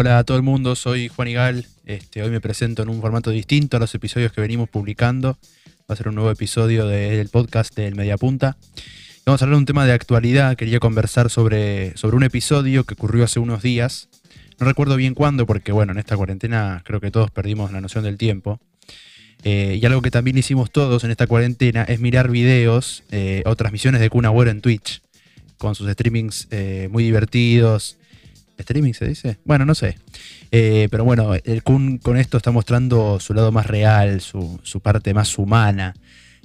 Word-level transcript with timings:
Hola 0.00 0.18
a 0.18 0.22
todo 0.22 0.36
el 0.36 0.44
mundo, 0.44 0.76
soy 0.76 1.08
Juan 1.08 1.26
Igal. 1.26 1.66
Este, 1.84 2.22
hoy 2.22 2.30
me 2.30 2.40
presento 2.40 2.84
en 2.84 2.88
un 2.88 3.00
formato 3.00 3.32
distinto 3.32 3.76
a 3.76 3.80
los 3.80 3.92
episodios 3.96 4.30
que 4.30 4.40
venimos 4.40 4.68
publicando. 4.68 5.36
Va 5.90 5.94
a 5.94 5.96
ser 5.96 6.06
un 6.06 6.14
nuevo 6.14 6.30
episodio 6.30 6.86
del 6.86 7.28
podcast 7.30 7.74
del 7.74 7.96
Mediapunta. 7.96 8.56
Vamos 9.26 9.42
a 9.42 9.44
hablar 9.44 9.56
de 9.56 9.62
un 9.62 9.66
tema 9.66 9.86
de 9.86 9.92
actualidad. 9.92 10.54
Quería 10.54 10.78
conversar 10.78 11.30
sobre, 11.30 11.96
sobre 11.96 12.14
un 12.14 12.22
episodio 12.22 12.84
que 12.84 12.94
ocurrió 12.94 13.24
hace 13.24 13.40
unos 13.40 13.60
días. 13.60 14.08
No 14.60 14.68
recuerdo 14.68 14.94
bien 14.94 15.14
cuándo, 15.14 15.46
porque 15.46 15.72
bueno, 15.72 15.90
en 15.90 15.98
esta 15.98 16.16
cuarentena 16.16 16.80
creo 16.84 17.00
que 17.00 17.10
todos 17.10 17.32
perdimos 17.32 17.72
la 17.72 17.80
noción 17.80 18.04
del 18.04 18.18
tiempo. 18.18 18.60
Eh, 19.42 19.80
y 19.82 19.84
algo 19.84 20.00
que 20.00 20.12
también 20.12 20.38
hicimos 20.38 20.70
todos 20.70 21.02
en 21.02 21.10
esta 21.10 21.26
cuarentena 21.26 21.82
es 21.82 21.98
mirar 21.98 22.30
videos 22.30 23.02
eh, 23.10 23.42
o 23.46 23.56
transmisiones 23.56 24.00
de 24.00 24.10
Kun 24.10 24.26
en 24.26 24.60
Twitch, 24.60 25.02
con 25.56 25.74
sus 25.74 25.90
streamings 25.90 26.46
eh, 26.52 26.88
muy 26.88 27.02
divertidos. 27.02 27.97
¿Streaming 28.58 28.92
se 28.92 29.06
dice? 29.06 29.38
Bueno, 29.44 29.64
no 29.64 29.74
sé. 29.74 29.96
pero 30.50 31.04
bueno, 31.04 31.34
el 31.34 31.62
Kun 31.62 31.98
con 31.98 32.16
esto 32.16 32.36
está 32.36 32.50
mostrando 32.50 33.18
su 33.20 33.32
lado 33.34 33.52
más 33.52 33.66
real, 33.66 34.20
su, 34.20 34.60
su 34.62 34.80
parte 34.80 35.14
más 35.14 35.38
humana. 35.38 35.94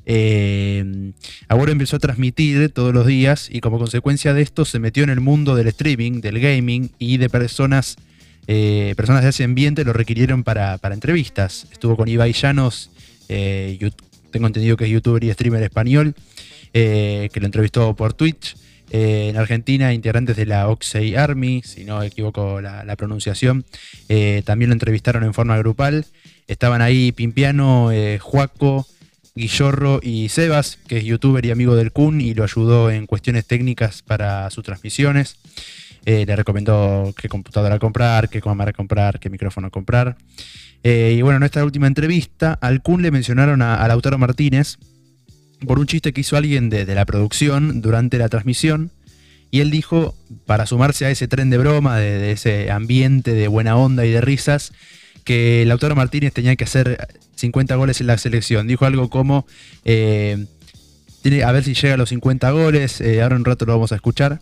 Eh, 0.06 1.12
Agüero 1.48 1.72
empezó 1.72 1.96
a 1.96 2.00
transmitir 2.00 2.70
todos 2.70 2.94
los 2.94 3.08
días 3.08 3.48
y 3.50 3.62
como 3.62 3.80
consecuencia 3.80 4.34
de 4.34 4.42
esto 4.42 4.66
se 4.66 4.80
metió 4.80 5.04
en 5.04 5.10
el 5.10 5.22
mundo 5.22 5.56
del 5.56 5.68
streaming, 5.68 6.20
del 6.20 6.40
gaming 6.40 6.92
y 7.00 7.18
de 7.18 7.30
personas, 7.30 7.96
eh, 8.48 8.94
personas 8.98 9.24
de 9.24 9.30
ese 9.30 9.44
ambiente 9.44 9.86
lo 9.86 9.94
requirieron 9.94 10.44
para, 10.44 10.80
entrevistas. 10.84 11.68
Estuvo 11.72 11.96
con 11.96 12.08
Ibai 12.08 12.34
Llanos, 12.34 12.90
eh, 13.30 13.92
tengo 14.32 14.48
entendido 14.48 14.76
que 14.76 14.86
es 14.86 14.90
youtuber 14.90 15.24
y 15.24 15.32
streamer 15.32 15.64
español, 15.64 16.16
que 16.74 17.32
lo 17.36 17.46
entrevistó 17.46 17.96
por 17.96 18.14
Twitch. 18.14 18.56
En 18.90 19.38
Argentina, 19.38 19.94
integrantes 19.94 20.36
de 20.36 20.46
la 20.46 20.70
Oxey 20.70 21.16
Army, 21.16 21.62
si 21.64 21.84
no 21.84 22.04
equivoco 22.04 22.62
la, 22.62 22.96
pronunciación, 22.96 23.66
también 24.46 24.70
lo 24.70 24.74
entrevistaron 24.74 25.24
en 25.24 25.34
forma 25.34 25.58
grupal. 25.58 26.06
Estaban 26.48 26.82
ahí 26.82 27.12
Pimpiano, 27.12 27.90
Juaco, 28.20 28.86
Guillorro 29.36 30.00
y 30.04 30.30
Sebas, 30.30 30.78
que 30.88 30.98
es 30.98 31.06
youtuber 31.06 31.44
y 31.46 31.52
amigo 31.52 31.76
del 31.76 31.92
Kun 31.92 32.22
y 32.22 32.34
lo 32.36 32.44
ayudó 32.44 32.92
en 32.92 33.08
cuestiones 33.08 33.46
técnicas 33.46 34.04
para 34.04 34.50
sus 34.52 34.64
transmisiones. 34.64 35.38
Eh, 36.06 36.26
le 36.26 36.36
recomendó 36.36 37.14
qué 37.20 37.30
computadora 37.30 37.80
comprar, 37.80 38.30
qué 38.30 38.42
cámara 38.42 38.74
comprar, 38.74 39.20
qué 39.20 39.30
micrófono 39.30 39.72
comprar. 39.72 40.18
Eh, 40.84 41.16
y 41.18 41.22
bueno, 41.22 41.38
en 41.38 41.44
esta 41.44 41.64
última 41.64 41.88
entrevista, 41.88 42.58
al 42.62 42.82
Kun 42.82 43.02
le 43.02 43.10
mencionaron 43.10 43.62
a, 43.62 43.88
Lautaro 43.88 44.18
Martínez 44.18 44.78
por 45.68 45.80
un 45.80 45.88
chiste 45.88 46.14
que 46.14 46.22
hizo 46.22 46.38
alguien 46.38 46.70
de, 46.70 46.86
la 46.86 47.06
producción 47.06 47.82
durante 47.82 48.18
la 48.18 48.30
transmisión. 48.30 48.92
Y 49.52 49.60
él 49.60 49.70
dijo, 49.70 50.16
para 50.46 50.66
sumarse 50.66 51.06
a 51.06 51.12
ese 51.12 51.28
tren 51.28 51.50
de 51.50 51.58
broma, 51.58 51.98
de 51.98 52.32
ese 52.32 52.72
ambiente 52.72 53.34
de 53.34 53.48
buena 53.48 53.78
onda 53.78 54.06
y 54.06 54.12
de 54.12 54.22
risas, 54.22 54.74
que 55.24 55.64
Lautaro 55.66 55.96
Martínez 55.96 56.34
tenía 56.34 56.56
que 56.56 56.64
hacer 56.64 57.08
50 57.36 57.76
goles 57.76 58.02
en 58.02 58.08
la 58.08 58.18
selección. 58.18 58.68
Dijo 58.68 58.86
algo 58.86 59.10
como, 59.10 59.46
eh, 59.86 60.46
tiene, 61.22 61.44
a 61.44 61.52
ver 61.52 61.64
si 61.64 61.74
llega 61.74 61.94
a 61.94 61.98
los 61.98 62.10
50 62.10 62.52
goles, 62.52 63.00
eh, 63.02 63.22
ahora 63.22 63.36
un 63.36 63.46
rato 63.46 63.66
lo 63.66 63.74
vamos 63.74 63.92
a 63.92 63.96
escuchar. 63.96 64.40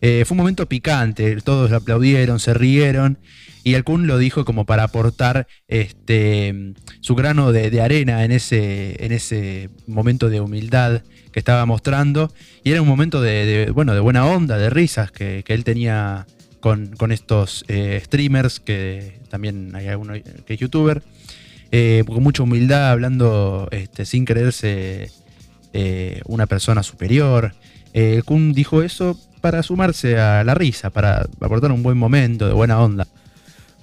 Eh, 0.00 0.24
fue 0.26 0.34
un 0.34 0.38
momento 0.38 0.66
picante, 0.66 1.36
todos 1.42 1.70
lo 1.70 1.76
aplaudieron, 1.76 2.40
se 2.40 2.54
rieron, 2.54 3.18
y 3.64 3.74
el 3.74 3.84
Kun 3.84 4.06
lo 4.06 4.18
dijo 4.18 4.44
como 4.44 4.66
para 4.66 4.84
aportar 4.84 5.46
este, 5.68 6.74
su 7.00 7.14
grano 7.14 7.52
de, 7.52 7.80
arena 7.80 8.24
en 8.24 8.32
ese, 8.32 9.04
en 9.04 9.12
ese 9.12 9.70
momento 9.86 10.28
de 10.28 10.40
humildad 10.40 11.02
que 11.32 11.38
estaba 11.38 11.64
mostrando, 11.66 12.32
y 12.64 12.72
era 12.72 12.82
un 12.82 12.88
momento 12.88 13.20
de, 13.20 13.70
bueno, 13.72 13.94
de 13.94 14.00
buena 14.00 14.26
onda, 14.26 14.58
de 14.58 14.70
risas 14.70 15.10
que, 15.10 15.44
él 15.46 15.64
tenía 15.64 16.26
con, 16.60 17.12
estos 17.12 17.64
streamers, 17.68 18.60
que 18.60 19.20
también 19.30 19.74
hay 19.74 19.88
alguno 19.88 20.14
que 20.14 20.54
es 20.54 20.60
youtuber 20.60 21.02
eh, 21.74 22.04
con 22.06 22.22
mucha 22.22 22.42
humildad, 22.42 22.90
hablando 22.90 23.66
este, 23.70 24.04
sin 24.04 24.26
creerse 24.26 25.10
eh, 25.72 26.20
una 26.26 26.46
persona 26.46 26.82
superior. 26.82 27.54
Eh, 27.94 28.20
Kun 28.26 28.52
dijo 28.52 28.82
eso 28.82 29.18
para 29.40 29.62
sumarse 29.62 30.20
a 30.20 30.44
la 30.44 30.54
risa, 30.54 30.90
para 30.90 31.26
aportar 31.40 31.72
un 31.72 31.82
buen 31.82 31.96
momento, 31.96 32.46
de 32.46 32.52
buena 32.52 32.78
onda. 32.78 33.08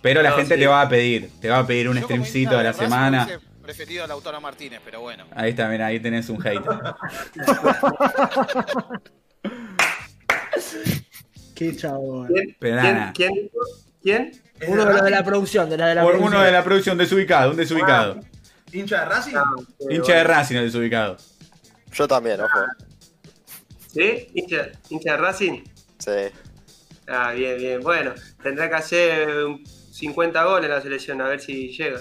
Pero 0.02 0.22
la 0.22 0.32
gente 0.32 0.58
te 0.58 0.68
va 0.68 0.82
a 0.82 0.90
pedir, 0.90 1.30
te 1.42 1.50
va 1.50 1.60
a 1.60 1.68
pedir 1.68 1.90
un 1.90 1.98
streamcito 1.98 2.58
de 2.58 2.64
la 2.64 2.74
semana. 2.74 3.28
preferido 3.62 4.04
a 4.04 4.08
Lautaro 4.08 4.42
Martínez, 4.42 4.82
pero 4.84 5.02
bueno. 5.02 5.26
Ahí 5.36 5.52
está, 5.52 5.68
mira, 5.68 5.88
ahí 5.88 6.00
tenés 6.00 6.30
un 6.30 6.46
hate. 6.46 6.64
Qué 11.56 11.76
chavo. 11.76 12.26
¿Quién? 12.28 12.56
¿Quién? 13.14 13.52
¿Quién? 14.02 14.32
Uno 14.68 14.86
de 14.86 14.94
los 14.94 15.04
de 15.04 15.10
la 15.10 15.24
producción, 15.24 15.70
de 15.70 15.78
la 15.78 15.88
de 15.88 15.96
la 15.96 16.04
Por 16.04 16.16
uno 16.16 16.42
de 16.42 16.52
la 16.52 16.64
producción 16.64 16.98
desubicado, 16.98 17.52
un 17.52 17.58
desubicado. 17.58 18.18
Ah, 18.18 18.22
¿Hincha 18.72 19.00
de 19.02 19.06
Racing? 19.06 19.36
Ah, 19.36 19.44
hincha 19.90 20.14
de 20.16 20.24
Racing 20.24 20.56
el 20.56 20.66
desubicado. 20.66 21.18
Yo 21.92 22.08
también, 22.08 22.40
ojo. 22.42 22.60
¿Sí? 23.88 24.28
¿Hincha, 24.34 24.70
hincha 24.90 25.12
de 25.12 25.18
Racing? 25.18 25.64
Sí. 25.98 26.12
Ah, 27.08 27.32
bien, 27.32 27.58
bien. 27.58 27.82
Bueno, 27.82 28.14
tendrá 28.42 28.70
que 28.70 28.76
hacer 28.76 29.28
50 30.00 30.44
goles 30.46 30.66
en 30.66 30.72
la 30.72 30.82
selección, 30.82 31.22
a 31.22 31.28
ver 31.28 31.42
si 31.42 31.70
llega. 31.70 32.00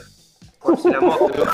Por 0.62 0.80
si 0.80 0.88
la 0.90 1.00
mostra. 1.00 1.44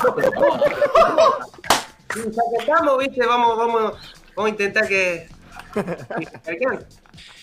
si 2.13 2.19
estamos, 2.59 2.99
viste, 2.99 3.25
vamos, 3.25 3.57
vamos, 3.57 3.93
vamos 4.35 4.47
a 4.47 4.49
intentar 4.49 4.87
que, 4.87 5.27
que 5.73 6.57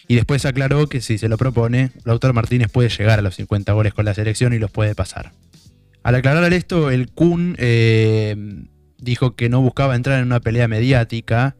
y 0.09 0.17
después 0.17 0.45
aclaró 0.45 0.89
que 0.89 1.01
si 1.01 1.17
se 1.19 1.29
lo 1.29 1.39
propone, 1.39 1.91
Lautaro 2.05 2.35
Martínez 2.35 2.71
puede 2.71 2.89
llegar 2.89 3.19
a 3.19 3.23
los 3.23 3.37
50 3.37 3.73
goles 3.73 3.95
con 3.95 4.05
la 4.05 4.15
selección 4.15 4.53
y 4.53 4.59
los 4.59 4.71
puede 4.71 4.95
pasar. 4.95 5.33
Al 6.03 6.15
aclarar 6.17 6.53
esto, 6.53 6.91
el 6.91 7.11
Kun 7.11 7.57
eh, 7.59 8.37
dijo 8.99 9.37
que 9.37 9.49
no 9.49 9.61
buscaba 9.63 9.95
entrar 9.95 10.19
en 10.19 10.27
una 10.27 10.41
pelea 10.41 10.69
mediática 10.69 11.57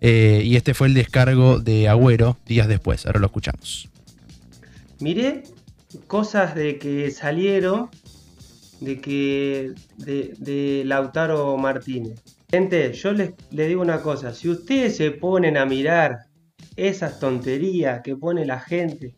eh, 0.00 0.42
y 0.44 0.56
este 0.56 0.74
fue 0.74 0.88
el 0.88 0.94
descargo 0.94 1.60
de 1.60 1.88
Agüero 1.88 2.36
días 2.44 2.68
después. 2.68 3.06
Ahora 3.06 3.20
lo 3.20 3.26
escuchamos. 3.26 3.88
Miré 5.00 5.44
cosas 6.06 6.54
de 6.54 6.78
que 6.78 7.10
salieron 7.10 7.90
de 8.80 9.00
que 9.00 9.72
de, 9.96 10.82
Lautaro 10.84 11.56
Martínez. 11.56 12.22
Gente, 12.50 12.92
yo 12.92 13.12
les, 13.12 13.32
les 13.50 13.68
digo 13.68 13.82
una 13.82 14.02
cosa, 14.02 14.32
si 14.34 14.48
ustedes 14.48 14.96
se 14.96 15.10
ponen 15.10 15.56
a 15.56 15.66
mirar 15.66 16.26
esas 16.76 17.18
tonterías 17.18 18.02
que 18.02 18.16
pone 18.16 18.44
la 18.44 18.60
gente, 18.60 19.16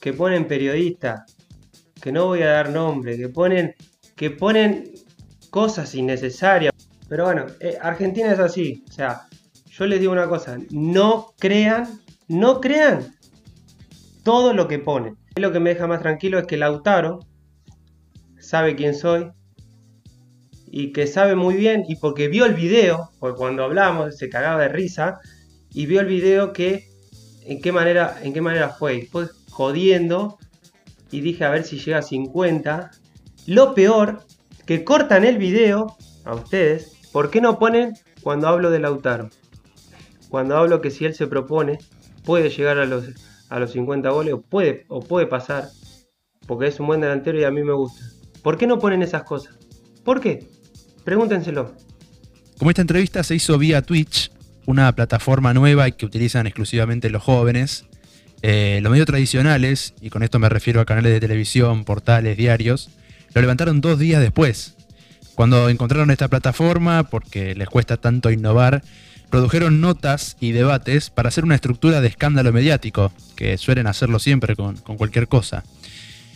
que 0.00 0.12
ponen 0.12 0.46
periodistas, 0.46 1.36
que 2.00 2.12
no 2.12 2.26
voy 2.26 2.42
a 2.42 2.48
dar 2.48 2.70
nombre, 2.70 3.16
que 3.16 3.28
ponen, 3.28 3.74
que 4.14 4.30
ponen 4.30 4.92
cosas 5.50 5.94
innecesarias. 5.94 6.72
Pero 7.08 7.24
bueno, 7.24 7.46
eh, 7.60 7.78
Argentina 7.80 8.32
es 8.32 8.38
así. 8.38 8.84
O 8.88 8.92
sea, 8.92 9.22
yo 9.70 9.86
les 9.86 10.00
digo 10.00 10.12
una 10.12 10.28
cosa, 10.28 10.58
no 10.70 11.32
crean, 11.38 12.00
no 12.28 12.60
crean 12.60 13.14
todo 14.22 14.52
lo 14.52 14.68
que 14.68 14.78
ponen. 14.78 15.16
Lo 15.36 15.52
que 15.52 15.60
me 15.60 15.74
deja 15.74 15.86
más 15.86 16.00
tranquilo 16.00 16.38
es 16.38 16.46
que 16.46 16.56
Lautaro 16.56 17.20
sabe 18.40 18.74
quién 18.74 18.94
soy 18.94 19.32
y 20.66 20.92
que 20.92 21.06
sabe 21.06 21.34
muy 21.34 21.56
bien 21.56 21.84
y 21.86 21.96
porque 21.96 22.28
vio 22.28 22.46
el 22.46 22.54
video, 22.54 23.10
porque 23.18 23.36
cuando 23.36 23.62
hablamos 23.62 24.16
se 24.16 24.30
cagaba 24.30 24.62
de 24.62 24.68
risa 24.68 25.20
y 25.74 25.84
vio 25.84 26.00
el 26.00 26.06
video 26.06 26.54
que 26.54 26.88
en 27.44 27.60
qué 27.60 27.70
manera, 27.70 28.18
en 28.22 28.32
qué 28.32 28.40
manera 28.40 28.70
fue. 28.70 29.08
Fue 29.12 29.26
jodiendo 29.50 30.38
y 31.10 31.20
dije 31.20 31.44
a 31.44 31.50
ver 31.50 31.64
si 31.64 31.78
llega 31.80 31.98
a 31.98 32.02
50. 32.02 32.90
Lo 33.46 33.74
peor, 33.74 34.24
que 34.64 34.84
cortan 34.84 35.22
el 35.26 35.36
video 35.36 35.98
a 36.24 36.34
ustedes. 36.34 36.92
¿Por 37.12 37.28
qué 37.28 37.42
no 37.42 37.58
ponen 37.58 37.92
cuando 38.22 38.48
hablo 38.48 38.70
de 38.70 38.78
Lautaro? 38.78 39.28
Cuando 40.30 40.56
hablo 40.56 40.80
que 40.80 40.90
si 40.90 41.04
él 41.04 41.14
se 41.14 41.26
propone, 41.26 41.78
puede 42.24 42.48
llegar 42.48 42.78
a 42.78 42.86
los, 42.86 43.04
a 43.48 43.58
los 43.58 43.72
50 43.72 44.08
goles 44.10 44.34
o 44.34 44.40
puede, 44.40 44.84
o 44.88 45.00
puede 45.00 45.26
pasar. 45.26 45.68
Porque 46.46 46.68
es 46.68 46.78
un 46.80 46.86
buen 46.86 47.00
delantero 47.00 47.38
y 47.38 47.44
a 47.44 47.50
mí 47.50 47.62
me 47.62 47.72
gusta. 47.72 48.04
¿Por 48.42 48.56
qué 48.56 48.66
no 48.66 48.78
ponen 48.78 49.02
esas 49.02 49.24
cosas? 49.24 49.58
¿Por 50.04 50.20
qué? 50.20 50.46
Pregúntenselo. 51.04 51.74
Como 52.58 52.70
esta 52.70 52.82
entrevista 52.82 53.22
se 53.22 53.34
hizo 53.34 53.58
vía 53.58 53.82
Twitch, 53.82 54.30
una 54.66 54.92
plataforma 54.94 55.52
nueva 55.54 55.88
y 55.88 55.92
que 55.92 56.06
utilizan 56.06 56.46
exclusivamente 56.46 57.10
los 57.10 57.22
jóvenes. 57.22 57.86
Eh, 58.42 58.80
los 58.82 58.90
medios 58.90 59.06
tradicionales, 59.06 59.94
y 60.00 60.10
con 60.10 60.22
esto 60.22 60.38
me 60.38 60.48
refiero 60.48 60.80
a 60.80 60.84
canales 60.84 61.12
de 61.12 61.20
televisión, 61.20 61.84
portales, 61.84 62.36
diarios, 62.36 62.90
lo 63.34 63.40
levantaron 63.40 63.80
dos 63.80 63.98
días 63.98 64.20
después. 64.20 64.76
Cuando 65.34 65.68
encontraron 65.68 66.10
esta 66.10 66.28
plataforma, 66.28 67.04
porque 67.04 67.54
les 67.54 67.68
cuesta 67.68 67.96
tanto 67.96 68.30
innovar, 68.30 68.82
produjeron 69.30 69.80
notas 69.80 70.36
y 70.40 70.52
debates 70.52 71.10
para 71.10 71.28
hacer 71.28 71.44
una 71.44 71.54
estructura 71.54 72.00
de 72.00 72.08
escándalo 72.08 72.52
mediático, 72.52 73.12
que 73.34 73.58
suelen 73.58 73.86
hacerlo 73.86 74.18
siempre 74.18 74.56
con, 74.56 74.76
cualquier 74.76 75.28
cosa. 75.28 75.64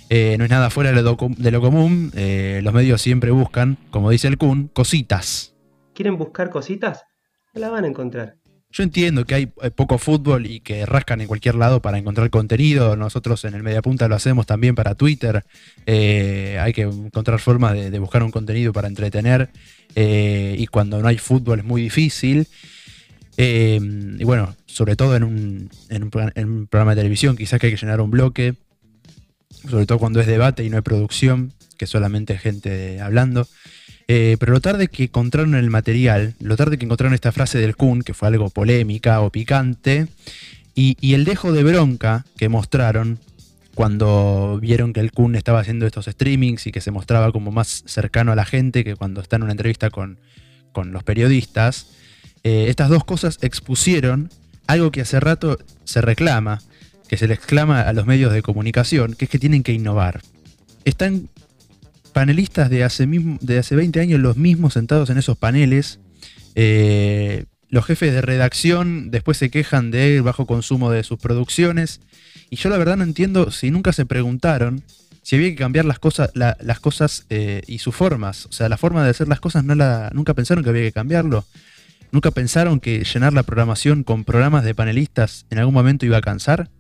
Eh, 0.09 0.37
no 0.39 0.45
es 0.45 0.51
nada 0.51 0.71
fuera 0.71 0.93
de 0.93 1.03
lo, 1.03 1.17
común, 1.17 2.11
eh, 2.17 2.61
los 2.63 2.75
medios 2.75 3.01
siempre 3.01 3.31
buscan, 3.31 3.79
como 3.91 4.11
dice 4.11 4.29
el 4.29 4.39
Kun, 4.39 4.69
cositas. 4.69 5.55
¿Quieren 5.95 6.17
buscar 6.17 6.51
cositas? 6.51 7.05
la 7.55 7.69
van 7.69 7.85
a 7.85 7.89
encontrar. 7.89 8.37
yo 8.71 8.85
entiendo 8.85 9.25
que 9.25 9.35
hay 9.35 9.47
poco 9.47 9.99
fútbol 9.99 10.47
y 10.47 10.61
que 10.61 10.87
rascan 10.87 11.21
en 11.21 11.27
cualquier 11.27 11.57
lado 11.57 11.83
para 11.83 11.99
encontrar 11.99 12.31
contenido. 12.31 12.97
Nosotros 12.97 13.45
en 13.45 13.55
el 13.55 13.65
Mediapunta 13.65 14.07
lo 14.07 14.15
hacemos 14.15 14.47
también 14.47 14.77
para 14.77 14.95
Twitter. 14.95 15.45
Eh, 15.87 16.57
hay 16.61 16.73
que 16.73 16.83
encontrar 16.83 17.41
formas 17.41 17.75
de, 17.75 17.99
buscar 17.99 18.23
un 18.23 18.31
contenido 18.31 18.73
para 18.73 18.87
entretener. 18.87 19.51
Eh, 19.97 20.55
y 20.57 20.67
cuando 20.69 21.03
no 21.03 21.09
hay 21.09 21.19
fútbol 21.19 21.59
es 21.59 21.65
muy 21.65 21.83
difícil. 21.83 22.47
Eh, 23.43 23.81
y 24.19 24.25
bueno, 24.25 24.55
sobre 24.67 24.97
todo 24.97 25.17
en 25.17 25.25
un, 25.25 25.71
en 25.89 26.03
un, 26.03 26.67
programa 26.67 26.95
de 26.95 27.01
televisión, 27.01 27.39
quizás 27.39 27.59
que 27.59 27.69
hay 27.69 27.73
que 27.73 27.81
llenar 27.81 28.03
un 28.03 28.11
bloque. 28.11 28.55
Sobre 29.69 29.87
todo 29.87 29.99
cuando 29.99 30.21
es 30.21 30.27
debate 30.27 30.63
y 30.63 30.69
no 30.69 30.77
hay 30.77 30.83
producción, 30.83 31.55
que 31.79 31.87
solamente 31.87 32.37
gente 32.37 33.01
hablando. 33.01 33.49
Eh, 34.09 34.37
pero 34.39 34.53
lo 34.53 34.61
tarde 34.61 34.89
que 34.89 35.05
encontraron 35.05 35.55
el 35.55 35.71
material, 35.71 36.35
lo 36.41 36.57
tarde 36.57 36.77
que 36.77 36.85
encontraron 36.85 37.15
esta 37.15 37.33
frase 37.33 37.59
del 37.59 37.77
Kun, 37.77 38.03
que 38.03 38.13
fue 38.13 38.29
algo 38.29 38.51
polémica 38.51 39.21
o 39.21 39.31
picante, 39.31 40.09
y, 40.75 41.15
el 41.15 41.25
dejo 41.25 41.53
de 41.53 41.63
bronca 41.63 42.27
que 42.37 42.49
mostraron 42.49 43.19
cuando 43.75 44.59
vieron 44.61 44.93
que 44.93 45.01
el 45.01 45.13
Kun 45.13 45.35
estaba 45.35 45.61
haciendo 45.61 45.87
estos 45.87 46.07
streamings 46.07 46.67
y 46.67 46.73
que 46.73 46.81
se 46.81 46.91
mostraba 46.91 47.33
como 47.33 47.53
más 47.53 47.85
cercano 47.87 48.33
a 48.33 48.35
la 48.35 48.45
gente 48.45 48.85
que 48.85 48.97
cuando 48.97 49.21
está 49.21 49.37
en 49.37 49.45
una 49.45 49.53
entrevista 49.53 49.91
con, 49.91 50.19
los 50.75 51.03
periodistas, 51.05 51.87
eh, 52.45 52.67
estas 52.69 52.89
dos 52.89 53.05
cosas 53.05 53.39
expusieron 53.43 54.31
algo 54.67 54.91
que 54.91 55.01
hace 55.01 55.21
rato 55.21 55.59
se 55.85 56.01
reclama, 56.01 56.61
que 57.09 57.17
se 57.17 57.27
le 57.27 57.35
exclama 57.35 57.83
a 57.83 57.93
los 57.93 58.07
medios 58.07 58.33
de 58.33 58.43
comunicación, 58.43 59.15
que 59.15 59.25
es 59.25 59.31
que 59.31 59.39
tienen 59.39 59.63
que 59.63 59.73
innovar. 59.73 60.23
Están 60.85 61.29
panelistas 62.13 62.71
de 62.71 62.85
hace, 62.85 63.07
de 63.07 63.59
hace 63.59 63.77
20 63.77 64.01
años, 64.01 64.21
los 64.21 64.37
mismos 64.37 64.75
sentados 64.75 65.11
en 65.11 65.19
esos 65.19 65.37
paneles. 65.37 65.99
Eh, 66.55 67.47
los 67.69 67.85
jefes 67.85 68.13
de 68.13 68.21
redacción 68.21 69.11
después 69.11 69.39
se 69.39 69.51
quejan 69.51 69.91
del 69.91 70.23
bajo 70.23 70.47
consumo 70.47 70.91
de 70.91 71.03
sus 71.03 71.19
producciones. 71.19 72.01
Y 72.49 72.57
yo 72.57 72.69
la 72.69 72.79
verdad 72.79 72.97
no 72.97 73.05
entiendo 73.05 73.51
si 73.51 73.71
nunca 73.71 73.93
se 73.93 74.07
preguntaron 74.07 74.83
si 75.23 75.37
había 75.37 75.51
que 75.51 75.57
cambiar 75.57 75.85
las 75.85 75.99
cosas, 75.99 76.31
las 76.35 76.81
cosas 76.81 77.27
eh, 77.31 77.63
y 77.67 77.79
sus 77.79 77.95
formas. 77.95 78.47
O 78.47 78.53
sea, 78.53 78.69
la 78.69 78.77
forma 78.77 79.05
de 79.05 79.11
hacer 79.11 79.29
las 79.29 79.41
cosas 79.41 79.65
no 79.65 79.75
la, 79.75 80.11
nunca 80.15 80.35
pensaron 80.35 80.65
que 80.65 80.71
había 80.71 80.83
que 80.83 80.93
cambiarlo. 80.93 81.45
Nunca 82.13 82.31
pensaron 82.31 82.81
que 82.81 83.05
llenar 83.05 83.33
la 83.33 83.43
programación 83.43 84.03
con 84.03 84.25
programas 84.25 84.65
de 84.65 84.75
panelistas 84.75 85.47
en 85.51 85.59
algún 85.59 85.75
momento 85.75 86.07
iba 86.07 86.17
a 86.17 86.23
cansar. 86.23 86.71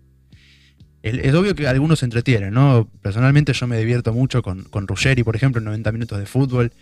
Es 1.02 1.34
obvio 1.34 1.54
que 1.54 1.66
algunos 1.66 2.00
se 2.00 2.04
entretienen, 2.04 2.52
¿no? 2.52 2.86
Personalmente 3.00 3.54
yo 3.54 3.66
me 3.66 3.78
divierto 3.78 4.12
mucho 4.12 4.42
con, 4.42 4.64
con 4.64 4.86
Ruggeri, 4.86 5.22
por 5.22 5.34
ejemplo, 5.34 5.58
en 5.60 5.64
90 5.64 5.92
minutos 5.92 6.18
de 6.18 6.26
fútbol. 6.26 6.72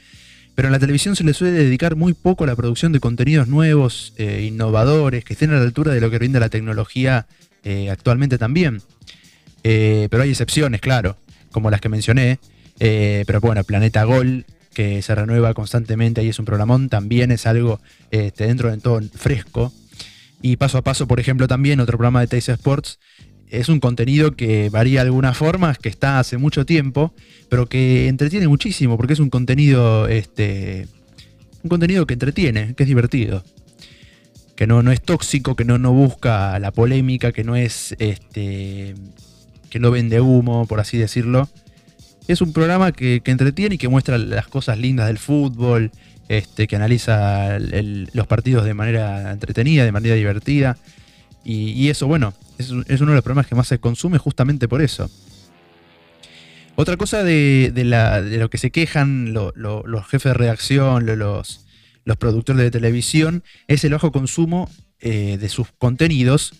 Pero 0.58 0.66
en 0.66 0.72
la 0.72 0.80
televisión 0.80 1.14
se 1.14 1.22
le 1.22 1.34
suele 1.34 1.52
dedicar 1.52 1.94
muy 1.94 2.14
poco 2.14 2.42
a 2.42 2.48
la 2.48 2.56
producción 2.56 2.90
de 2.90 2.98
contenidos 2.98 3.46
nuevos, 3.46 4.12
eh, 4.16 4.42
innovadores, 4.42 5.24
que 5.24 5.34
estén 5.34 5.52
a 5.52 5.54
la 5.54 5.62
altura 5.62 5.92
de 5.92 6.00
lo 6.00 6.10
que 6.10 6.18
brinda 6.18 6.40
la 6.40 6.48
tecnología 6.48 7.28
eh, 7.62 7.90
actualmente 7.90 8.38
también. 8.38 8.82
Eh, 9.62 10.08
pero 10.10 10.24
hay 10.24 10.30
excepciones, 10.30 10.80
claro, 10.80 11.16
como 11.52 11.70
las 11.70 11.80
que 11.80 11.88
mencioné. 11.88 12.40
pero 12.76 13.40
bueno, 13.40 13.62
Planeta 13.62 14.02
Gol, 14.02 14.46
que 14.78 15.02
se 15.02 15.12
renueva 15.12 15.54
constantemente, 15.54 16.20
ahí 16.20 16.28
es 16.28 16.38
un 16.38 16.44
programón, 16.44 16.88
también 16.88 17.32
es 17.32 17.48
algo 17.48 17.80
este, 18.12 18.46
dentro 18.46 18.70
de 18.70 18.78
todo 18.78 19.00
fresco. 19.12 19.72
Y 20.40 20.54
paso 20.54 20.78
a 20.78 20.82
paso, 20.82 21.08
por 21.08 21.18
ejemplo, 21.18 21.48
también 21.48 21.80
otro 21.80 21.98
programa 21.98 22.20
de 22.20 22.28
Taste 22.28 22.52
Sports 22.52 23.00
es 23.48 23.68
un 23.68 23.80
contenido 23.80 24.36
que 24.36 24.70
varía 24.70 25.00
de 25.00 25.08
alguna 25.08 25.34
forma, 25.34 25.74
que 25.74 25.88
está 25.88 26.20
hace 26.20 26.38
mucho 26.38 26.64
tiempo, 26.64 27.12
pero 27.48 27.66
que 27.66 28.06
entretiene 28.06 28.46
muchísimo, 28.46 28.96
porque 28.96 29.14
es 29.14 29.18
un 29.18 29.30
contenido, 29.30 30.06
este, 30.06 30.86
un 31.64 31.70
contenido 31.70 32.06
que 32.06 32.14
entretiene, 32.14 32.76
que 32.76 32.84
es 32.84 32.88
divertido. 32.88 33.42
Que 34.54 34.68
no, 34.68 34.84
no 34.84 34.92
es 34.92 35.02
tóxico, 35.02 35.56
que 35.56 35.64
no, 35.64 35.78
no 35.78 35.92
busca 35.92 36.56
la 36.60 36.70
polémica, 36.70 37.32
que 37.32 37.42
no 37.42 37.56
es 37.56 37.96
este. 37.98 38.94
que 39.70 39.80
no 39.80 39.90
vende 39.90 40.20
humo, 40.20 40.66
por 40.66 40.78
así 40.78 40.98
decirlo. 40.98 41.48
Es 42.28 42.40
un 42.40 42.52
programa 42.52 42.92
que, 42.92 43.22
entretiene 43.24 43.74
y 43.74 43.78
que 43.78 43.88
muestra 43.88 44.18
las 44.18 44.46
cosas 44.46 44.78
lindas 44.78 45.08
del 45.08 45.18
fútbol, 45.18 45.90
este, 46.28 46.68
que 46.68 46.76
analiza 46.76 47.58
los 47.58 48.26
partidos 48.26 48.64
de 48.64 48.74
manera 48.74 49.32
entretenida, 49.32 49.84
de 49.84 49.92
manera 49.92 50.14
divertida. 50.14 50.76
y 51.44 51.88
eso, 51.88 52.06
bueno, 52.06 52.34
es, 52.58 52.70
uno 52.70 52.82
de 52.84 53.14
los 53.14 53.22
programas 53.22 53.46
que 53.46 53.54
más 53.54 53.68
se 53.68 53.78
consume 53.78 54.18
justamente 54.18 54.68
por 54.68 54.82
eso. 54.82 55.10
Otra 56.74 56.96
cosa 56.96 57.22
de, 57.24 57.72
lo 58.38 58.50
que 58.50 58.58
se 58.58 58.70
quejan 58.70 59.32
los 59.32 60.06
jefes 60.08 60.30
de 60.30 60.34
redacción, 60.34 61.06
los, 61.06 61.64
productores 62.18 62.62
de 62.62 62.70
televisión, 62.70 63.42
es 63.66 63.84
el 63.84 63.92
bajo 63.92 64.12
consumo 64.12 64.70
eh, 65.00 65.38
de 65.38 65.48
sus 65.48 65.68
contenidos 65.78 66.54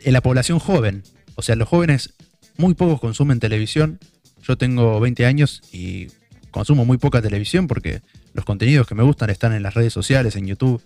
en 0.00 0.12
la 0.12 0.20
población 0.20 0.58
joven. 0.58 1.02
O 1.34 1.42
sea, 1.42 1.56
los 1.56 1.68
jóvenes 1.68 2.14
muy 2.56 2.74
pocos 2.74 3.00
consumen 3.00 3.40
televisión. 3.40 3.98
Yo 4.42 4.56
tengo 4.56 5.00
20 5.00 5.26
años 5.26 5.62
y 5.72 6.08
consumo 6.50 6.84
muy 6.84 6.98
poca 6.98 7.22
televisión 7.22 7.66
porque 7.66 8.02
los 8.34 8.44
contenidos 8.44 8.86
que 8.86 8.94
me 8.94 9.02
gustan 9.02 9.30
están 9.30 9.52
en 9.52 9.62
las 9.62 9.74
redes 9.74 9.92
sociales, 9.92 10.36
en 10.36 10.46
YouTube, 10.46 10.82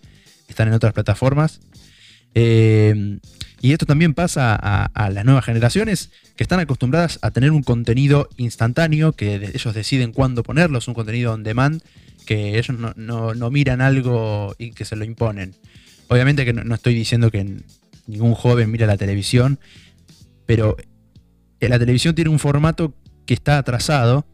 están 0.49 0.69
en 0.69 0.75
otras 0.75 0.93
plataformas. 0.93 1.61
Eh, 2.35 3.19
y 3.61 3.73
esto 3.73 3.87
también 3.87 4.15
pasa 4.15 4.55
a, 4.55 5.11
las 5.11 5.25
nuevas 5.25 5.45
generaciones 5.45 6.11
que 6.37 6.45
están 6.45 6.61
acostumbradas 6.61 7.19
a 7.23 7.31
tener 7.31 7.53
un 7.53 7.63
contenido 7.63 8.29
instantáneo, 8.37 9.13
que 9.13 9.53
ellos 9.55 9.75
deciden 9.75 10.13
cuándo 10.13 10.43
ponerlo, 10.43 10.79
es 10.79 10.89
un 10.89 10.95
contenido 10.95 11.33
on 11.33 11.43
demand, 11.43 11.83
que 12.27 12.59
ellos 12.59 12.77
no, 12.79 13.51
miran 13.51 13.81
algo 13.81 14.55
y 14.59 14.73
que 14.73 14.85
se 14.85 14.97
lo 14.97 15.05
imponen. 15.05 15.55
Obviamente 16.09 16.45
que 16.45 16.53
no, 16.53 16.75
estoy 16.75 16.95
diciendo 16.95 17.31
que 17.31 17.57
ningún 18.07 18.35
joven 18.35 18.71
mira 18.71 18.87
la 18.87 18.99
televisión, 18.99 19.59
pero 20.45 20.77
eh, 21.61 21.69
la 21.69 21.79
televisión 21.79 22.15
tiene 22.15 22.31
un 22.31 22.39
formato 22.39 22.95
que 23.27 23.35
está 23.35 23.59
atrasado 23.59 24.27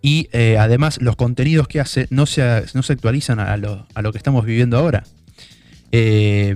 y 0.00 0.28
eh, 0.32 0.56
además 0.58 1.00
los 1.02 1.16
contenidos 1.16 1.68
que 1.68 1.80
hace 1.80 2.06
no 2.10 2.26
se, 2.26 2.64
no 2.74 2.82
se 2.82 2.92
actualizan 2.92 3.40
a 3.40 3.56
lo, 3.56 3.86
a 3.94 4.02
lo 4.02 4.12
que 4.12 4.18
estamos 4.18 4.44
viviendo 4.44 4.78
ahora. 4.78 5.04
Eh, 5.92 6.54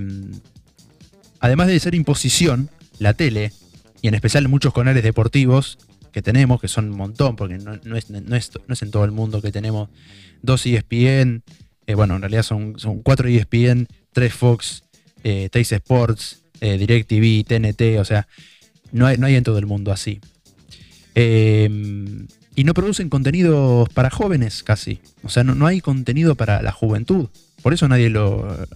además 1.39 1.67
de 1.67 1.79
ser 1.79 1.95
imposición, 1.95 2.69
la 2.99 3.13
tele, 3.13 3.51
y 4.01 4.07
en 4.07 4.15
especial 4.15 4.47
muchos 4.47 4.73
canales 4.73 5.03
deportivos 5.03 5.77
que 6.11 6.21
tenemos, 6.21 6.61
que 6.61 6.67
son 6.67 6.91
un 6.91 6.97
montón, 6.97 7.35
porque 7.35 7.57
no, 7.57 7.95
es, 7.95 8.09
en 8.09 8.91
todo 8.91 9.05
el 9.05 9.11
mundo 9.11 9.41
que 9.41 9.51
tenemos 9.51 9.89
dos 10.41 10.65
ESPN, 10.65 11.43
eh, 11.87 11.95
bueno, 11.95 12.15
en 12.15 12.21
realidad 12.21 12.43
son, 12.43 12.77
son 12.77 13.01
cuatro 13.01 13.27
ESPN, 13.27 13.87
tres 14.11 14.33
Fox, 14.33 14.83
eh, 15.23 15.49
Sports, 15.53 16.43
DirecTV, 16.61 17.43
TNT, 17.45 17.99
o 17.99 18.05
sea, 18.05 18.27
no 18.93 19.05
hay, 19.05 19.17
no 19.17 19.25
hay 19.25 19.35
en 19.35 19.43
todo 19.43 19.57
el 19.57 19.65
mundo 19.65 19.91
así. 19.91 20.21
Em, 21.15 22.27
y 22.55 22.63
no 22.63 22.73
producen 22.73 23.09
contenidos 23.09 23.89
para 23.89 24.09
jóvenes 24.09 24.63
casi. 24.63 24.99
O 25.23 25.29
sea, 25.29 25.43
no, 25.43 25.55
no 25.55 25.67
hay 25.67 25.81
contenido 25.81 26.35
para 26.35 26.61
la 26.61 26.71
juventud. 26.71 27.29
Por 27.63 27.73
eso 27.73 27.87
nadie 27.87 28.09
lo. 28.09 28.67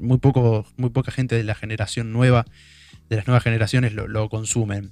muy, 0.00 0.18
poco, 0.18 0.64
muy 0.76 0.90
poca 0.90 1.10
gente 1.10 1.34
de 1.34 1.42
la 1.42 1.56
generación 1.56 2.12
nueva, 2.12 2.46
de 3.08 3.16
las 3.16 3.26
nuevas 3.26 3.42
generaciones, 3.42 3.92
lo, 3.92 4.28
consumen. 4.28 4.90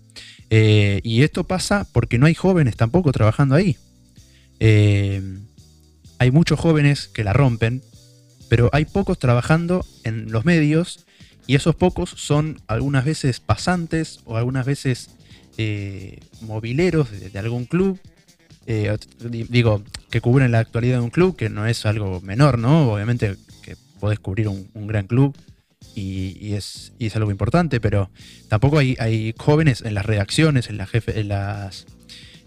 Eh, 0.51 1.01
y 1.05 1.23
esto 1.23 1.45
pasa 1.45 1.87
porque 1.93 2.19
no 2.19 2.27
hay 2.27 2.35
jóvenes 2.35 2.77
tampoco 2.77 3.13
trabajando 3.13 3.55
ahí. 3.55 3.77
Eh, 4.59 5.23
hay 6.19 6.31
muchos 6.33 6.59
jóvenes 6.59 7.07
que 7.07 7.23
la 7.23 7.33
rompen, 7.33 7.81
pero 8.49 8.71
hay 8.73 8.87
pocos 8.87 9.21
trabajando 9.21 9.87
en 10.03 10.33
los 10.33 10.45
medios 10.45 11.07
y 11.47 11.55
esos 11.55 11.77
pocos 11.77 12.11
son 12.11 12.61
algunas 12.67 13.05
veces 13.05 13.39
pasantes 13.39 14.21
o 14.25 14.37
algunas 14.37 14.67
veces 14.67 15.11
eh, 15.59 16.21
mobileros 16.41 17.11
de, 17.11 17.39
algún 17.39 17.67
club. 17.67 18.01
digo, 19.29 19.83
que 20.11 20.21
cubren 20.21 20.53
la 20.53 20.61
actualidad 20.61 20.99
de 20.99 21.05
un 21.05 21.11
club, 21.11 21.37
que 21.37 21.51
no 21.51 21.67
es 21.67 21.85
algo 21.85 22.21
menor, 22.23 22.59
¿no? 22.59 22.93
Obviamente 22.93 23.37
que 23.63 23.77
podés 24.01 24.19
cubrir 24.19 24.49
un, 24.49 24.87
gran 24.87 25.07
club 25.07 25.37
y, 25.95 26.55
es, 26.55 26.93
es, 26.99 27.17
algo 27.17 27.31
importante, 27.31 27.81
pero 27.81 28.11
tampoco 28.49 28.79
hay, 28.79 28.97
hay, 28.99 29.35
jóvenes 29.37 29.83
en 29.83 29.95
las 29.95 30.07
redacciones, 30.07 30.71
en, 30.71 30.79
jefe, 30.87 31.21
en 31.21 31.29
las 31.29 31.87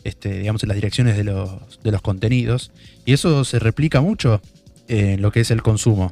este, 0.03 0.39
digamos, 0.39 0.63
en 0.63 0.70
las 0.70 0.75
direcciones 0.75 1.15
de 1.18 1.24
los, 1.24 1.80
de 1.84 1.91
los 1.91 2.01
contenidos, 2.01 2.72
y 3.06 3.13
eso 3.13 3.44
se 3.46 3.60
replica 3.60 4.01
mucho 4.01 4.41
en 4.88 5.22
lo 5.22 5.32
que 5.32 5.41
es 5.41 5.51
el 5.51 5.62
consumo. 5.62 6.12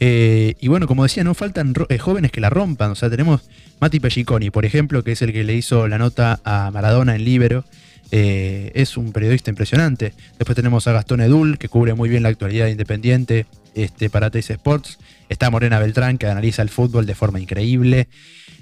Eh, 0.00 0.54
y 0.60 0.68
bueno, 0.68 0.86
como 0.86 1.02
decía, 1.02 1.24
no 1.24 1.34
faltan 1.34 1.72
eh, 1.88 1.98
jóvenes 1.98 2.32
que 2.32 2.40
la 2.40 2.50
rompan. 2.50 2.90
O 2.90 2.94
sea, 2.94 3.10
tenemos 3.10 3.42
Mati 3.80 4.00
Pelliconi, 4.00 4.50
por 4.50 4.64
ejemplo, 4.64 5.02
que 5.04 5.12
es 5.12 5.22
el 5.22 5.32
que 5.32 5.44
le 5.44 5.54
hizo 5.54 5.88
la 5.88 5.98
nota 5.98 6.40
a 6.44 6.70
Maradona 6.72 7.14
en 7.14 7.24
Libero, 7.24 7.64
eh, 8.10 8.70
es 8.74 8.96
un 8.96 9.12
periodista 9.12 9.50
impresionante. 9.50 10.12
Después 10.38 10.54
tenemos 10.56 10.86
a 10.86 10.92
Gastón 10.92 11.20
Edul, 11.20 11.58
que 11.58 11.68
cubre 11.68 11.94
muy 11.94 12.08
bien 12.08 12.22
la 12.22 12.28
actualidad 12.28 12.68
independiente 12.68 13.46
este, 13.74 14.10
para 14.10 14.30
Teis 14.30 14.50
Sports. 14.50 14.98
Está 15.28 15.50
Morena 15.50 15.78
Beltrán, 15.78 16.18
que 16.18 16.26
analiza 16.26 16.62
el 16.62 16.68
fútbol 16.68 17.06
de 17.06 17.14
forma 17.14 17.40
increíble. 17.40 18.08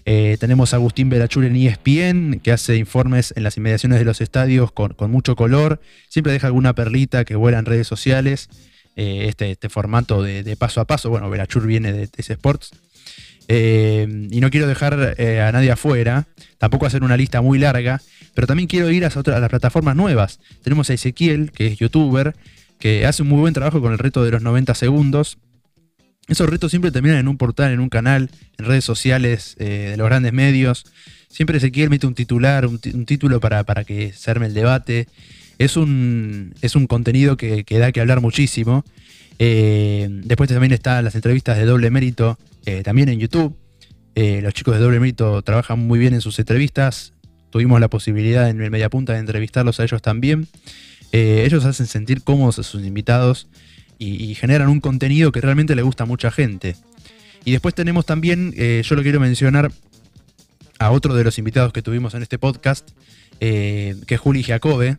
Tenemos 0.04 0.72
a 0.72 0.76
Agustín 0.76 1.10
Belachur 1.10 1.44
en 1.44 1.54
ESPN, 1.54 2.40
que 2.40 2.50
hace 2.50 2.76
informes 2.76 3.32
en 3.36 3.44
las 3.44 3.56
inmediaciones 3.56 4.00
de 4.00 4.04
los 4.04 4.20
estadios 4.20 4.72
con, 4.72 4.96
mucho 5.08 5.36
color. 5.36 5.80
Siempre 6.08 6.32
deja 6.32 6.48
alguna 6.48 6.74
perlita 6.74 7.24
que 7.24 7.36
vuela 7.36 7.58
en 7.58 7.66
redes 7.66 7.86
sociales. 7.86 8.48
Eh, 8.94 9.26
este, 9.28 9.52
este 9.52 9.68
formato 9.68 10.22
de, 10.22 10.56
paso 10.56 10.80
a 10.80 10.84
paso. 10.84 11.08
Bueno, 11.10 11.30
Verachur 11.30 11.66
viene 11.66 11.92
de 11.92 12.06
TS 12.08 12.30
Sports. 12.30 12.70
Eh, 13.48 14.28
y 14.30 14.40
no 14.40 14.50
quiero 14.50 14.66
dejar 14.66 15.14
eh, 15.18 15.40
a 15.40 15.50
nadie 15.50 15.70
afuera, 15.70 16.26
tampoco 16.58 16.86
hacer 16.86 17.02
una 17.02 17.16
lista 17.16 17.40
muy 17.42 17.58
larga, 17.58 18.00
pero 18.34 18.46
también 18.46 18.68
quiero 18.68 18.90
ir 18.90 19.04
a, 19.04 19.08
otras, 19.08 19.36
a 19.36 19.40
las 19.40 19.50
plataformas 19.50 19.96
nuevas. 19.96 20.40
Tenemos 20.62 20.90
a 20.90 20.94
Ezequiel, 20.94 21.50
que 21.52 21.66
es 21.66 21.78
youtuber, 21.78 22.34
que 22.78 23.06
hace 23.06 23.22
un 23.22 23.28
muy 23.28 23.40
buen 23.40 23.54
trabajo 23.54 23.80
con 23.80 23.92
el 23.92 23.98
reto 23.98 24.24
de 24.24 24.30
los 24.30 24.42
90 24.42 24.74
segundos. 24.74 25.38
Esos 26.28 26.48
retos 26.48 26.70
siempre 26.70 26.92
terminan 26.92 27.18
en 27.18 27.28
un 27.28 27.36
portal, 27.36 27.72
en 27.72 27.80
un 27.80 27.88
canal, 27.88 28.30
en 28.58 28.64
redes 28.64 28.84
sociales 28.84 29.56
de 29.58 29.96
los 29.96 30.06
grandes 30.06 30.32
medios. 30.32 30.84
Siempre 31.28 31.56
Ezequiel 31.56 31.90
mete 31.90 32.06
un 32.06 32.14
titular, 32.14 32.66
un, 32.66 32.78
título 32.78 33.40
para, 33.40 33.64
para, 33.64 33.84
que 33.84 34.12
se 34.12 34.30
arme 34.30 34.46
el 34.46 34.54
debate. 34.54 35.08
Es 35.62 35.76
un, 35.76 36.54
es 36.60 36.74
un 36.74 36.88
contenido 36.88 37.36
que, 37.36 37.64
da 37.70 37.92
que 37.92 38.00
hablar 38.00 38.20
muchísimo. 38.20 38.84
Eh, 39.38 40.08
después 40.10 40.50
también 40.50 40.72
están 40.72 41.04
las 41.04 41.14
entrevistas 41.14 41.56
de 41.56 41.64
doble 41.64 41.88
mérito, 41.88 42.36
eh, 42.66 42.82
también 42.82 43.08
en 43.08 43.20
YouTube. 43.20 43.56
Eh, 44.16 44.40
los 44.42 44.54
chicos 44.54 44.74
de 44.74 44.80
doble 44.80 44.98
mérito 44.98 45.40
trabajan 45.42 45.78
muy 45.78 46.00
bien 46.00 46.14
en 46.14 46.20
sus 46.20 46.36
entrevistas. 46.40 47.12
Tuvimos 47.50 47.80
la 47.80 47.86
posibilidad 47.86 48.50
en 48.50 48.60
el 48.60 48.72
Mediapunta 48.72 49.12
de 49.12 49.20
entrevistarlos 49.20 49.78
a 49.78 49.84
ellos 49.84 50.02
también. 50.02 50.48
ellos 51.12 51.64
hacen 51.64 51.86
sentir 51.86 52.24
cómodos 52.24 52.58
a 52.58 52.64
sus 52.64 52.84
invitados 52.84 53.46
y, 54.00 54.20
y, 54.20 54.34
generan 54.34 54.68
un 54.68 54.80
contenido 54.80 55.30
que 55.30 55.40
realmente 55.40 55.76
le 55.76 55.82
gusta 55.82 56.02
a 56.02 56.06
mucha 56.06 56.32
gente. 56.32 56.74
Y 57.44 57.52
después 57.52 57.72
tenemos 57.72 58.04
también, 58.04 58.52
yo 58.82 58.96
lo 58.96 59.02
quiero 59.02 59.20
mencionar, 59.20 59.70
a 60.80 60.90
otro 60.90 61.14
de 61.14 61.22
los 61.22 61.38
invitados 61.38 61.72
que 61.72 61.82
tuvimos 61.82 62.14
en 62.14 62.22
este 62.22 62.36
podcast, 62.38 62.90
que 63.38 64.04
es 64.08 64.20
Juli 64.20 64.42
Jacobe. 64.42 64.96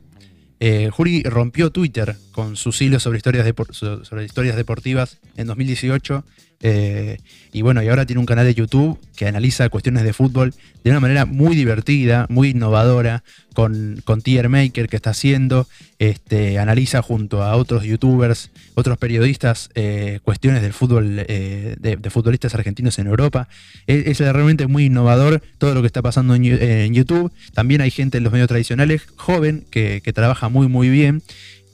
Eh, 0.66 0.90
Juli 0.92 1.24
rompió 1.24 1.74
Twitter 1.74 2.16
con 2.34 2.58
sus 2.58 2.82
hilos 2.82 3.04
sobre 3.04 3.18
historias, 3.18 3.48
sobre 3.80 4.26
historias 4.26 4.58
deportivas 4.58 5.20
en 5.38 5.48
2018 5.48 6.26
eh, 6.66 7.18
y 7.52 7.62
bueno, 7.62 7.84
y 7.84 7.90
ahora 7.90 8.06
tiene 8.06 8.22
un 8.22 8.26
canal 8.26 8.46
de 8.46 8.56
YouTube 8.56 8.98
que 9.18 9.28
analiza 9.28 9.68
cuestiones 9.68 10.06
de 10.06 10.14
fútbol 10.14 10.54
de 10.84 10.92
una 10.92 11.02
manera 11.02 11.26
muy 11.26 11.58
divertida, 11.58 12.26
muy 12.30 12.50
innovadora, 12.50 13.24
con, 13.54 14.02
con 14.06 14.22
Tier 14.22 14.50
Maker 14.50 14.88
que 14.88 14.96
está 14.96 15.12
haciendo, 15.12 15.68
este, 16.00 16.60
analiza 16.60 17.02
junto 17.02 17.44
a 17.44 17.56
otros 17.56 17.84
youtubers, 17.84 18.50
otros 18.76 18.98
periodistas, 18.98 19.70
eh, 19.76 20.20
cuestiones 20.24 20.62
del 20.62 20.74
fútbol, 20.74 21.24
eh, 21.28 21.76
de, 21.80 22.10
futbolistas 22.10 22.56
argentinos 22.56 22.98
en 22.98 23.08
Europa. 23.08 23.48
Es, 23.86 24.20
realmente 24.20 24.68
muy 24.68 24.86
innovador 24.86 25.42
todo 25.58 25.74
lo 25.74 25.82
que 25.82 25.88
está 25.88 26.02
pasando 26.02 26.34
en, 26.36 26.94
YouTube. 26.94 27.32
También 27.54 27.82
hay 27.82 27.92
gente 27.92 28.18
en 28.18 28.24
los 28.24 28.34
medios 28.34 28.48
tradicionales, 28.48 29.04
joven, 29.16 29.66
que, 29.70 30.02
trabaja 30.14 30.50
muy, 30.50 30.68
muy 30.68 30.90
bien. 30.90 31.22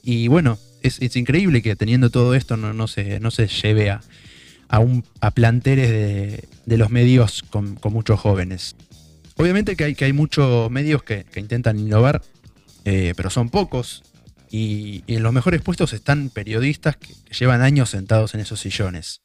Y 0.02 0.28
bueno, 0.28 0.58
es, 0.82 1.16
increíble 1.16 1.62
que 1.62 1.76
teniendo 1.76 2.10
todo 2.10 2.34
esto 2.34 2.56
no, 2.56 2.72
no, 2.72 2.88
se, 2.88 3.20
no 3.20 3.30
se 3.30 3.46
lleve 3.48 3.90
a 3.90 4.00
a, 4.70 4.86
a 5.20 5.30
planteles 5.32 5.90
de, 6.64 6.78
los 6.78 6.90
medios 6.90 7.42
con, 7.50 7.78
muchos 7.90 8.20
jóvenes. 8.20 8.76
Obviamente 9.36 9.76
que 9.76 9.84
hay, 9.84 9.94
que 9.94 10.04
hay 10.04 10.12
muchos 10.12 10.70
medios 10.70 11.02
que, 11.02 11.26
intentan 11.36 11.78
innovar, 11.78 12.22
eh, 12.84 13.12
pero 13.16 13.30
son 13.30 13.50
pocos. 13.50 14.02
Y, 14.50 15.04
en 15.06 15.22
los 15.22 15.32
mejores 15.32 15.60
puestos 15.60 15.92
están 15.92 16.30
periodistas 16.30 16.96
que, 16.96 17.14
llevan 17.38 17.62
años 17.62 17.90
sentados 17.90 18.34
en 18.34 18.40
esos 18.40 18.60
sillones. 18.60 19.22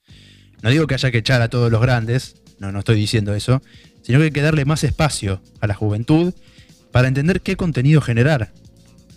No 0.61 0.69
digo 0.71 0.87
que 0.87 0.95
haya 0.95 1.11
que 1.11 1.19
echar 1.19 1.41
a 1.41 1.49
todos 1.49 1.71
los 1.71 1.81
grandes, 1.81 2.41
no, 2.59 2.71
no 2.71 2.79
estoy 2.79 2.95
diciendo 2.95 3.35
eso, 3.35 3.61
sino 4.01 4.19
que 4.19 4.25
hay 4.25 4.31
que 4.31 4.41
darle 4.41 4.65
más 4.65 4.83
espacio 4.83 5.41
a 5.61 5.67
la 5.67 5.75
juventud 5.75 6.33
para 6.91 7.07
entender 7.07 7.41
qué 7.41 7.55
contenido 7.55 8.01
generar. 8.01 8.51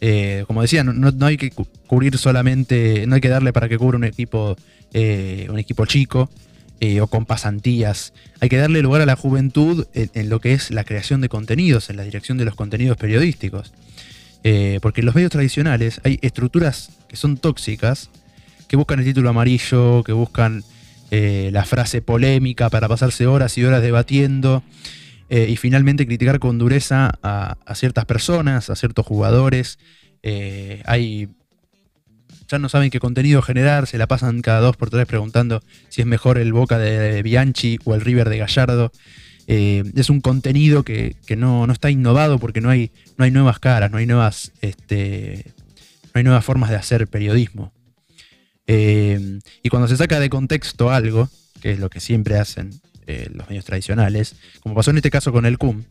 Eh, 0.00 0.44
como 0.46 0.62
decía, 0.62 0.84
no, 0.84 0.92
no, 0.92 1.26
hay 1.26 1.36
que 1.36 1.50
cubrir 1.86 2.16
solamente, 2.18 3.06
no 3.06 3.16
hay 3.16 3.20
que 3.20 3.28
darle 3.28 3.52
para 3.52 3.68
que 3.68 3.78
cubra 3.78 3.96
un 3.96 4.04
equipo 4.04 4.56
eh, 4.92 5.48
un 5.50 5.58
equipo 5.58 5.84
chico 5.86 6.30
eh, 6.80 7.00
o 7.00 7.08
con 7.08 7.26
pasantías. 7.26 8.12
Hay 8.40 8.48
que 8.48 8.56
darle 8.56 8.82
lugar 8.82 9.02
a 9.02 9.06
la 9.06 9.16
juventud 9.16 9.86
en, 9.94 10.28
lo 10.28 10.40
que 10.40 10.52
es 10.52 10.70
la 10.70 10.84
creación 10.84 11.20
de 11.20 11.28
contenidos, 11.28 11.90
en 11.90 11.96
la 11.96 12.04
dirección 12.04 12.38
de 12.38 12.44
los 12.44 12.54
contenidos 12.54 12.96
periodísticos. 12.96 13.72
Porque 14.80 15.00
en 15.00 15.06
los 15.06 15.14
medios 15.14 15.30
tradicionales 15.30 16.00
hay 16.04 16.18
estructuras 16.22 16.90
que 17.08 17.16
son 17.16 17.36
tóxicas, 17.36 18.08
que 18.66 18.76
buscan 18.76 19.00
el 19.00 19.04
título 19.04 19.28
amarillo, 19.28 20.02
que 20.04 20.12
buscan 20.12 20.62
la 21.10 21.64
frase 21.66 22.00
polémica 22.00 22.70
para 22.70 22.88
pasarse 22.88 23.26
horas 23.26 23.58
y 23.58 23.64
horas 23.64 23.82
debatiendo 23.82 24.62
y 25.30 25.56
finalmente 25.56 26.06
criticar 26.06 26.38
con 26.38 26.58
dureza 26.58 27.12
a, 27.22 27.74
ciertas 27.74 28.04
personas, 28.06 28.70
a 28.70 28.76
ciertos 28.76 29.04
jugadores. 29.06 29.78
hay 30.84 31.28
ya 32.48 32.58
no 32.58 32.68
saben 32.68 32.90
qué 32.90 32.98
contenido 32.98 33.42
generar, 33.42 33.86
se 33.86 33.98
la 33.98 34.06
pasan 34.06 34.40
cada 34.40 34.60
dos 34.60 34.76
por 34.76 34.90
tres 34.90 35.06
preguntando 35.06 35.62
si 35.90 36.00
es 36.00 36.06
mejor 36.06 36.38
el 36.38 36.52
Boca 36.52 36.78
de 36.78 37.22
Bianchi 37.22 37.78
o 37.84 37.94
el 37.94 38.00
River 38.00 38.28
de 38.30 38.38
Gallardo. 38.38 38.90
Eh, 39.46 39.82
es 39.94 40.10
un 40.10 40.20
contenido 40.20 40.82
que, 40.82 41.16
no, 41.36 41.70
está 41.70 41.90
innovado 41.90 42.38
porque 42.38 42.60
no 42.60 42.70
hay, 42.70 42.90
no 43.16 43.24
hay 43.24 43.30
nuevas 43.30 43.58
caras, 43.58 43.90
no 43.90 43.98
hay 43.98 44.06
nuevas, 44.06 44.52
este, 44.62 45.52
no 46.04 46.12
hay 46.14 46.24
nuevas 46.24 46.44
formas 46.44 46.70
de 46.70 46.76
hacer 46.76 47.06
periodismo. 47.06 47.72
Eh, 48.66 49.38
y 49.62 49.68
cuando 49.68 49.88
se 49.88 49.96
saca 49.96 50.20
de 50.20 50.30
contexto 50.30 50.90
algo, 50.90 51.28
que 51.60 51.72
es 51.72 51.78
lo 51.78 51.90
que 51.90 52.00
siempre 52.00 52.38
hacen 52.38 52.70
eh, 53.08 53.30
los 53.32 53.48
medios 53.48 53.64
tradicionales, 53.64 54.36
como 54.60 54.74
pasó 54.74 54.90
en 54.90 54.98
este 54.98 55.10
caso 55.10 55.32
con 55.32 55.46
el 55.46 55.56
CUM, 55.56 55.84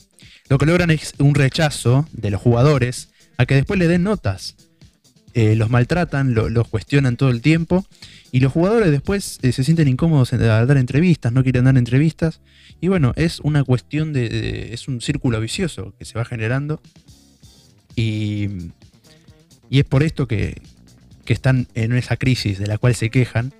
lo 0.50 0.59
que 0.59 0.67
logran 0.67 0.91
es 0.91 1.15
un 1.17 1.33
rechazo 1.33 2.07
de 2.12 2.29
los 2.29 2.39
jugadores 2.39 3.09
a 3.38 3.47
que 3.47 3.55
después 3.55 3.79
le 3.79 3.88
den 3.88 4.03
notas. 4.03 4.55
Eh, 5.33 5.55
los 5.55 5.71
maltratan, 5.71 6.36
los 6.36 6.67
cuestionan 6.67 7.17
todo 7.17 7.29
el 7.29 7.41
tiempo 7.41 7.86
y 8.31 8.39
los 8.39 8.53
jugadores 8.53 8.91
después 8.91 9.39
eh, 9.41 9.51
se 9.51 9.63
sienten 9.63 9.88
incómodos 9.88 10.31
al 10.31 10.67
dar 10.67 10.77
entrevistas, 10.77 11.33
no 11.33 11.41
quieren 11.41 11.65
dar 11.65 11.75
entrevistas 11.75 12.39
y 12.81 12.88
bueno, 12.88 13.13
es 13.15 13.39
una 13.39 13.63
cuestión 13.63 14.13
de, 14.13 14.74
es 14.74 14.88
un 14.88 15.01
círculo 15.01 15.41
vicioso 15.41 15.95
que 15.97 16.05
se 16.05 16.19
va 16.19 16.25
generando 16.25 16.81
y, 17.95 18.47
y 19.71 19.79
es 19.79 19.86
por 19.86 20.03
esto 20.03 20.27
que, 20.27 20.62
que 21.25 21.33
están 21.33 21.67
en 21.74 21.93
esa 21.93 22.15
crisis 22.15 22.59
de 22.59 22.67
la 22.67 22.77
cual 22.77 22.93
se 22.93 23.09
quejan, 23.09 23.53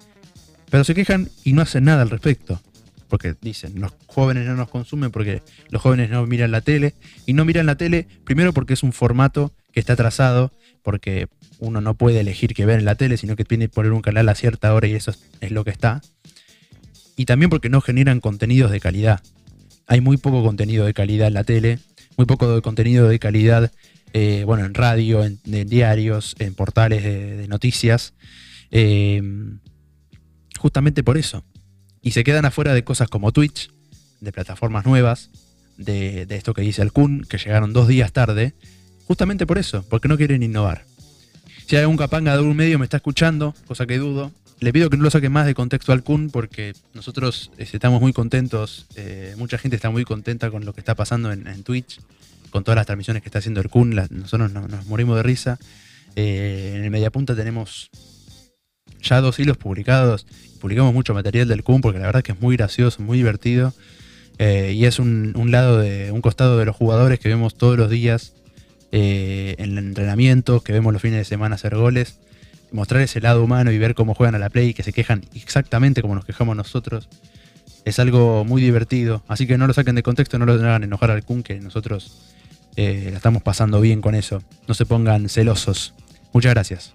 pero 0.70 0.84
se 0.84 0.94
quejan 0.94 1.30
y 1.44 1.54
no 1.54 1.64
hacen 1.64 1.86
nada 1.86 2.04
al 2.04 2.12
respecto 2.12 2.62
porque 3.08 3.36
dicen, 3.42 3.80
los 3.80 3.94
jóvenes 4.06 4.46
no 4.46 4.56
nos 4.56 4.70
consumen 4.70 5.12
porque 5.12 5.42
los 5.70 5.82
jóvenes 5.82 6.10
no 6.10 6.26
miran 6.26 6.52
la 6.52 6.62
tele, 6.62 6.96
y 7.26 7.34
no 7.34 7.46
miran 7.46 7.66
la 7.66 7.76
tele 7.76 8.08
primero 8.24 8.54
porque 8.54 8.74
es 8.74 8.84
un 8.84 8.94
formato 8.94 9.54
que 9.72 9.80
está 9.80 9.96
trazado, 9.96 10.52
porque 10.84 11.28
uno 11.60 11.82
no 11.82 11.96
puede 11.96 12.20
elegir 12.20 12.54
qué 12.54 12.66
ver 12.66 12.80
en 12.80 12.86
la 12.86 12.96
tele, 12.96 13.18
sino 13.18 13.36
que 13.36 13.46
tiene 13.46 13.66
que 13.66 13.74
poner 13.74 13.92
un 13.92 14.02
canal 14.02 14.30
a 14.30 14.36
cierta 14.36 14.74
hora 14.74 14.88
y 14.88 14.94
eso 14.94 15.14
es 15.42 15.52
lo 15.52 15.64
que 15.64 15.72
está. 15.72 16.02
Y 17.16 17.26
también 17.26 17.50
porque 17.50 17.70
no 17.70 17.82
generan 17.82 18.20
contenidos 18.20 18.72
de 18.72 18.80
calidad. 18.80 19.22
Hay 19.88 20.02
muy 20.02 20.18
poco 20.18 20.44
contenido 20.44 20.86
de 20.86 20.94
calidad 20.94 21.28
en 21.28 21.34
la 21.34 21.44
tele, 21.44 21.80
muy 22.16 22.26
poco 22.26 22.62
contenido 22.62 23.08
de 23.08 23.20
calidad, 23.20 23.72
eh, 24.14 24.44
bueno, 24.46 24.66
en 24.66 24.74
radio, 24.74 25.24
en, 25.24 25.40
diarios, 25.68 26.36
en 26.40 26.54
portales 26.54 27.04
de, 27.04 27.48
noticias. 27.48 28.14
Eh, 28.72 29.22
justamente 30.58 31.04
por 31.04 31.18
eso. 31.18 31.44
Y 32.02 32.12
se 32.12 32.24
quedan 32.24 32.46
afuera 32.46 32.74
de 32.74 32.84
cosas 32.84 33.10
como 33.10 33.32
Twitch, 33.32 33.72
de 34.22 34.32
plataformas 34.32 34.86
nuevas, 34.86 35.30
de, 35.78 36.26
de 36.26 36.36
esto 36.36 36.54
que 36.54 36.62
dice 36.62 36.82
el 36.82 36.92
Kun, 36.92 37.26
que 37.30 37.38
llegaron 37.38 37.74
dos 37.74 37.88
días 37.88 38.12
tarde, 38.12 38.54
justamente 39.06 39.46
por 39.46 39.58
eso, 39.58 39.86
porque 39.90 40.08
no 40.08 40.18
quieren 40.18 40.44
innovar. 40.44 40.86
Si 41.68 41.76
hay 41.76 41.82
algún 41.82 41.98
capanga 41.98 42.32
de 42.32 42.38
algún 42.38 42.56
medio 42.56 42.80
me 42.80 42.86
está 42.86 42.98
escuchando, 42.98 43.54
cosa 43.68 43.86
que 43.86 43.98
dudo, 43.98 44.32
le 44.60 44.74
pido 44.74 44.90
que 44.90 44.98
no 44.98 45.04
lo 45.04 45.12
saque 45.12 45.30
más 45.30 45.46
de 45.46 45.54
contexto 45.54 45.92
al 45.92 46.04
Kun 46.04 46.30
porque 46.30 46.74
nosotros 46.94 47.52
este, 47.58 47.78
estamos 47.78 48.02
muy 48.02 48.14
contentos, 48.14 48.88
eh, 48.96 49.36
mucha 49.38 49.58
gente 49.58 49.76
está 49.76 49.90
muy 49.90 50.04
contenta 50.04 50.50
con 50.50 50.66
lo 50.66 50.74
que 50.74 50.82
está 50.82 50.96
pasando 50.96 51.32
en, 51.32 51.64
Twitch, 51.64 52.00
con 52.50 52.64
todas 52.64 52.78
las 52.78 52.86
transmisiones 52.86 53.22
que 53.22 53.30
está 53.30 53.40
haciendo 53.40 53.62
el 53.62 53.70
Kun, 53.70 53.96
nosotros 54.10 54.52
nos, 54.52 54.86
morimos 54.88 55.18
de 55.18 55.24
risa. 55.24 55.60
Eh, 56.16 56.74
en 56.78 56.86
el 56.86 56.90
Mediapunta 56.90 57.36
tenemos 57.36 57.92
ya 59.02 59.22
dos 59.22 59.40
hilos 59.40 59.58
publicados, 59.58 60.26
publicamos 60.60 60.94
mucho 60.94 61.14
material 61.14 61.48
del 61.48 61.64
Kun 61.64 61.82
porque 61.82 62.00
la 62.00 62.08
verdad 62.08 62.24
que 62.24 62.34
es 62.34 62.42
muy 62.42 62.58
gracioso, 62.58 63.02
muy 63.02 63.18
divertido. 63.18 63.74
Eh, 64.40 64.74
y 64.76 64.86
es 64.86 65.00
un, 65.00 65.34
lado 65.52 65.80
de 65.80 66.12
un 66.12 66.22
costado 66.22 66.58
de 66.58 66.66
los 66.66 66.76
jugadores 66.76 67.20
que 67.20 67.28
vemos 67.28 67.56
todos 67.56 67.78
los 67.78 67.90
días 67.90 68.34
eh, 68.92 69.56
en 69.58 69.72
el 69.72 69.78
entrenamiento, 69.80 70.62
que 70.62 70.74
vemos 70.74 70.94
los 70.94 71.02
fines 71.02 71.18
de 71.20 71.26
semana 71.26 71.56
hacer 71.56 71.76
goles, 71.76 72.20
mostrar 72.72 73.02
ese 73.02 73.20
lado 73.20 73.44
humano 73.44 73.72
y 73.72 73.78
ver 73.78 73.96
cómo 73.96 74.14
juegan 74.14 74.36
a 74.36 74.40
la 74.40 74.50
play, 74.50 74.74
que 74.74 74.84
se 74.84 74.94
quejan 74.94 75.24
exactamente 75.34 76.02
como 76.02 76.14
nos 76.14 76.26
quejamos 76.26 76.56
nosotros, 76.56 77.10
es 77.86 78.00
algo 78.00 78.46
muy 78.46 78.62
divertido. 78.62 79.24
Así 79.28 79.48
que 79.48 79.58
no 79.58 79.66
lo 79.66 79.74
saquen 79.74 79.96
de 79.96 80.04
contexto, 80.04 80.38
no 80.38 80.46
lo 80.46 80.54
hagan 80.54 80.84
enojar 80.84 81.10
al 81.10 81.24
Kun, 81.24 81.42
que 81.42 81.60
nosotros 81.60 82.28
eh, 82.76 83.10
la 83.12 83.18
estamos 83.18 83.42
pasando 83.42 83.82
bien 83.82 84.02
con 84.02 84.14
eso. 84.14 84.44
No 84.68 84.74
se 84.74 84.86
pongan 84.86 85.30
celosos. 85.30 85.94
Muchas 86.34 86.54
gracias. 86.54 86.94